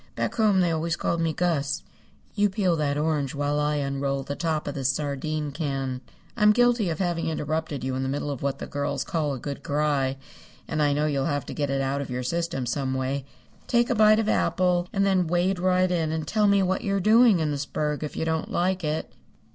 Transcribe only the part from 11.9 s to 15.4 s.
of your system some way. Take a bite of apple and then